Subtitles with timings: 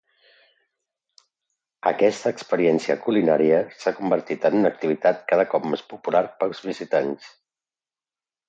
[1.91, 7.33] Aquesta experiència culinària s'ha convertit en una activitat cada cop més popular per als visitants.